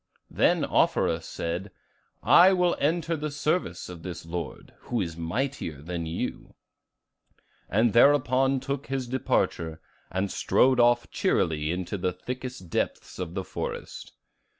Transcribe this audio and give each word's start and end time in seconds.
Then 0.31 0.65
Offerus 0.65 1.25
said, 1.27 1.69
'I 2.23 2.53
will 2.53 2.75
enter 2.79 3.15
the 3.15 3.29
service 3.29 3.87
of 3.87 4.01
this 4.01 4.25
lord, 4.25 4.73
who 4.85 4.99
is 4.99 5.15
mightier 5.15 5.79
than 5.79 6.07
you,' 6.07 6.55
and 7.69 7.93
thereupon 7.93 8.59
took 8.59 8.87
his 8.87 9.05
departure, 9.07 9.79
and 10.09 10.31
strode 10.31 10.79
off 10.79 11.11
cheerily 11.11 11.69
into 11.69 11.99
the 11.99 12.11
thickest 12.13 12.67
depths 12.71 13.19
of 13.19 13.35
the 13.35 13.43
forest. 13.43 14.13